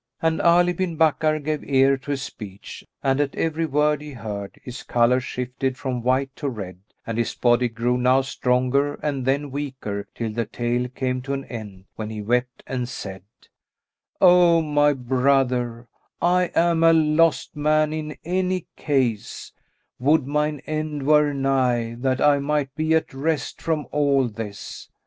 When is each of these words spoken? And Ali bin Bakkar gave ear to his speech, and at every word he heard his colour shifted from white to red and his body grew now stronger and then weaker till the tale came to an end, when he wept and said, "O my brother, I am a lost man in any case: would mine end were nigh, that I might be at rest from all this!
And 0.19 0.41
Ali 0.41 0.73
bin 0.73 0.97
Bakkar 0.97 1.37
gave 1.43 1.63
ear 1.63 1.95
to 1.95 2.09
his 2.09 2.23
speech, 2.23 2.83
and 3.03 3.21
at 3.21 3.35
every 3.35 3.67
word 3.67 4.01
he 4.01 4.13
heard 4.13 4.59
his 4.63 4.81
colour 4.81 5.19
shifted 5.19 5.77
from 5.77 6.01
white 6.01 6.35
to 6.37 6.49
red 6.49 6.79
and 7.05 7.19
his 7.19 7.35
body 7.35 7.69
grew 7.69 7.99
now 7.99 8.21
stronger 8.21 8.95
and 9.03 9.25
then 9.27 9.51
weaker 9.51 10.07
till 10.15 10.31
the 10.31 10.45
tale 10.47 10.87
came 10.87 11.21
to 11.21 11.33
an 11.33 11.45
end, 11.45 11.85
when 11.97 12.09
he 12.09 12.19
wept 12.19 12.63
and 12.65 12.89
said, 12.89 13.21
"O 14.19 14.63
my 14.63 14.91
brother, 14.93 15.87
I 16.19 16.45
am 16.55 16.83
a 16.83 16.93
lost 16.93 17.55
man 17.55 17.93
in 17.93 18.17
any 18.25 18.65
case: 18.75 19.51
would 19.99 20.25
mine 20.25 20.63
end 20.65 21.03
were 21.05 21.31
nigh, 21.31 21.93
that 21.99 22.19
I 22.19 22.39
might 22.39 22.73
be 22.73 22.95
at 22.95 23.13
rest 23.13 23.61
from 23.61 23.85
all 23.91 24.27
this! 24.27 24.89